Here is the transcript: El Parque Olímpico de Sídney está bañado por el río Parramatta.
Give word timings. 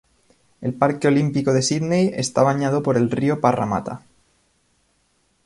El 0.61 0.73
Parque 0.73 1.07
Olímpico 1.09 1.53
de 1.53 1.61
Sídney 1.61 2.09
está 2.15 2.41
bañado 2.41 2.81
por 2.81 2.97
el 2.97 3.11
río 3.11 3.39
Parramatta. 3.39 4.01